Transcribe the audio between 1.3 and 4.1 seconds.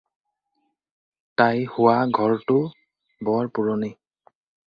তাই শোৱা ঘৰটো বৰ পুৰণি।